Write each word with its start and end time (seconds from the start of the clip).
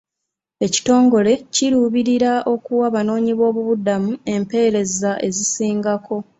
Ekitongole 0.65 1.31
kiruubirira 1.53 2.33
okuwa 2.53 2.83
abanoonyi 2.89 3.33
b'obubudamu 3.39 4.11
empeereza 4.33 5.11
ezisingako. 5.27 6.17